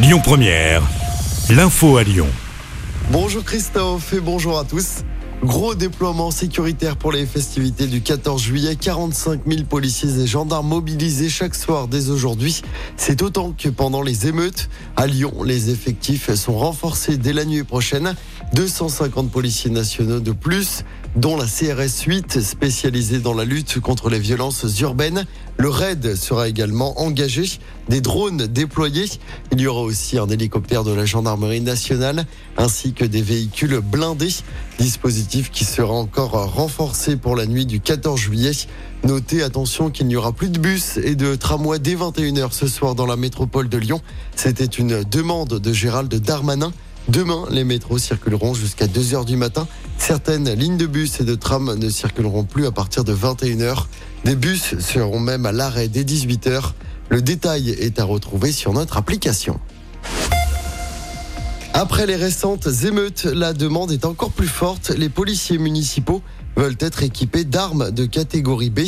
[0.00, 0.80] Lyon Première,
[1.50, 2.28] l'info à Lyon.
[3.10, 5.02] Bonjour Christophe et bonjour à tous.
[5.42, 8.76] Gros déploiement sécuritaire pour les festivités du 14 juillet.
[8.76, 12.62] 45 000 policiers et gendarmes mobilisés chaque soir dès aujourd'hui.
[12.96, 14.68] C'est autant que pendant les émeutes.
[14.94, 18.14] À Lyon, les effectifs sont renforcés dès la nuit prochaine.
[18.54, 20.84] 250 policiers nationaux de plus,
[21.18, 25.26] dont la CRS 8 spécialisée dans la lutte contre les violences urbaines.
[25.56, 27.42] Le RAID sera également engagé.
[27.88, 29.06] Des drones déployés.
[29.50, 32.24] Il y aura aussi un hélicoptère de la gendarmerie nationale
[32.56, 34.32] ainsi que des véhicules blindés.
[34.78, 38.52] Dispositif qui sera encore renforcé pour la nuit du 14 juillet.
[39.02, 42.94] Notez attention qu'il n'y aura plus de bus et de tramway dès 21h ce soir
[42.94, 44.00] dans la métropole de Lyon.
[44.36, 46.72] C'était une demande de Gérald Darmanin.
[47.08, 49.66] Demain, les métros circuleront jusqu'à 2h du matin.
[49.98, 53.84] Certaines lignes de bus et de tram ne circuleront plus à partir de 21h.
[54.24, 56.72] Des bus seront même à l'arrêt dès 18h.
[57.10, 59.60] Le détail est à retrouver sur notre application.
[61.74, 64.90] Après les récentes émeutes, la demande est encore plus forte.
[64.90, 66.22] Les policiers municipaux
[66.58, 68.80] veulent être équipés d'armes de catégorie B.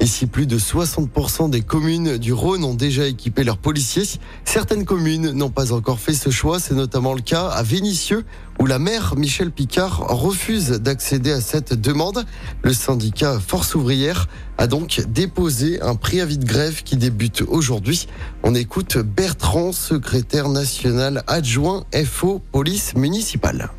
[0.00, 4.02] Et si plus de 60% des communes du Rhône ont déjà équipé leurs policiers,
[4.44, 6.58] certaines communes n'ont pas encore fait ce choix.
[6.58, 8.24] C'est notamment le cas à Vénissieux,
[8.58, 12.24] où la maire Michel Picard refuse d'accéder à cette demande.
[12.62, 14.26] Le syndicat Force ouvrière
[14.58, 18.08] a donc déposé un préavis de grève qui débute aujourd'hui.
[18.42, 23.70] On écoute Bertrand, secrétaire national adjoint FO Police municipale.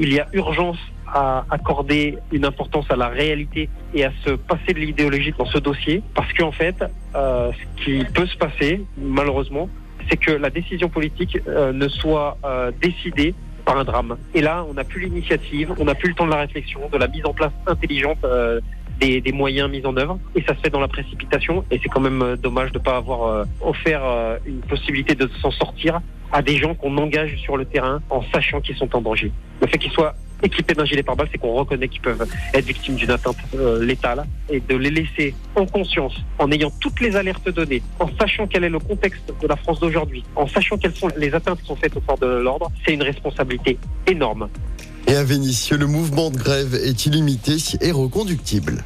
[0.00, 0.78] Il y a urgence
[1.14, 5.58] à accorder une importance à la réalité et à se passer de l'idéologie dans ce
[5.58, 9.68] dossier, parce qu'en fait, euh, ce qui peut se passer, malheureusement,
[10.08, 14.16] c'est que la décision politique euh, ne soit euh, décidée par un drame.
[14.34, 16.96] Et là, on n'a plus l'initiative, on n'a plus le temps de la réflexion, de
[16.96, 18.24] la mise en place intelligente
[18.98, 22.00] des, moyens mis en œuvre, et ça se fait dans la précipitation, et c'est quand
[22.00, 24.02] même dommage de ne pas avoir offert
[24.46, 26.00] une possibilité de s'en sortir
[26.32, 29.30] à des gens qu'on engage sur le terrain en sachant qu'ils sont en danger.
[29.60, 32.96] Le fait qu'ils soient équipés d'un gilet pare-balles, c'est qu'on reconnaît qu'ils peuvent être victimes
[32.96, 37.48] d'une atteinte euh, létale et de les laisser en conscience, en ayant toutes les alertes
[37.48, 41.08] données, en sachant quel est le contexte de la France d'aujourd'hui, en sachant quelles sont
[41.16, 44.48] les atteintes qui sont faites au fort de l'ordre, c'est une responsabilité énorme.
[45.06, 48.84] Et à Vénissieux, le mouvement de grève est illimité et reconductible.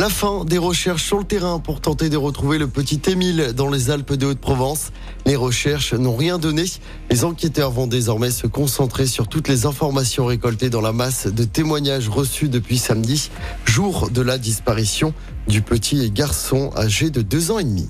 [0.00, 3.68] La fin des recherches sur le terrain pour tenter de retrouver le petit Émile dans
[3.68, 4.92] les Alpes de Haute-Provence.
[5.26, 6.64] Les recherches n'ont rien donné.
[7.10, 11.44] Les enquêteurs vont désormais se concentrer sur toutes les informations récoltées dans la masse de
[11.44, 13.30] témoignages reçus depuis samedi,
[13.66, 15.12] jour de la disparition
[15.48, 17.86] du petit garçon âgé de deux ans et demi.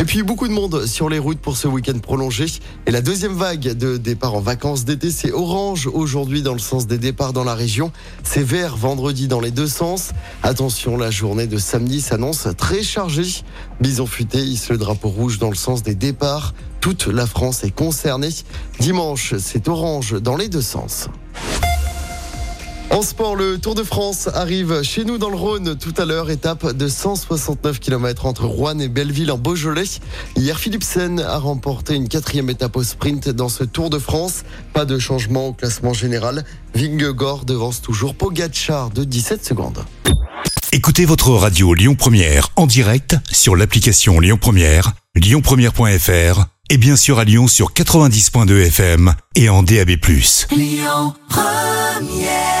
[0.00, 2.46] Et puis beaucoup de monde sur les routes pour ce week-end prolongé.
[2.86, 6.86] Et la deuxième vague de départ en vacances d'été, c'est orange aujourd'hui dans le sens
[6.86, 7.92] des départs dans la région.
[8.22, 10.12] C'est vert vendredi dans les deux sens.
[10.42, 13.44] Attention, la journée de samedi s'annonce très chargée.
[13.82, 16.54] Bison futé hisse le drapeau rouge dans le sens des départs.
[16.80, 18.30] Toute la France est concernée.
[18.78, 21.10] Dimanche, c'est orange dans les deux sens.
[22.90, 26.28] En sport, le Tour de France arrive chez nous dans le Rhône tout à l'heure.
[26.28, 29.84] Étape de 169 km entre Rouen et Belleville en Beaujolais.
[30.36, 34.42] Hier, Philipsen a remporté une quatrième étape au sprint dans ce Tour de France.
[34.72, 36.44] Pas de changement au classement général.
[36.74, 39.84] Vingegaard devance toujours Pogacar de 17 secondes.
[40.72, 47.20] Écoutez votre radio Lyon Première en direct sur l'application Lyon Première, lyonpremière.fr et bien sûr
[47.20, 49.90] à Lyon sur 90.2 FM et en DAB+.
[50.50, 52.59] Lyon Première